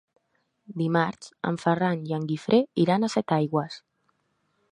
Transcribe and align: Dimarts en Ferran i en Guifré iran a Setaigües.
Dimarts 0.79 1.29
en 1.49 1.59
Ferran 1.65 2.01
i 2.11 2.17
en 2.19 2.25
Guifré 2.33 2.61
iran 2.87 3.05
a 3.09 3.13
Setaigües. 3.17 3.79